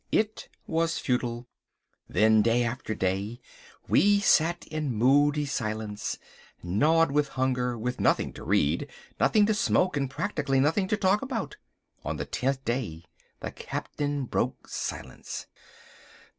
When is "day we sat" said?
2.95-4.65